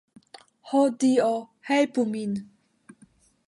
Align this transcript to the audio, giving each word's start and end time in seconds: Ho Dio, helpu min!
Ho 0.69 0.81
Dio, 1.03 1.29
helpu 1.69 2.09
min! 2.17 2.37